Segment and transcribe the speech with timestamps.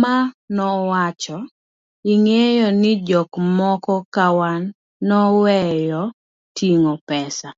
[0.00, 0.14] ma
[0.78, 1.36] owacho,
[2.12, 4.62] ing'eyo ni jok moko ka wan
[5.06, 6.02] ne waweyo
[6.56, 7.48] ting'o pesa